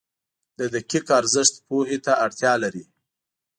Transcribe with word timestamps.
•د 0.57 0.59
دقیقه 0.73 1.11
ارزښت 1.21 1.53
پوهې 1.67 1.97
ته 2.05 2.13
اړتیا 2.25 2.53
لري. 2.63 2.83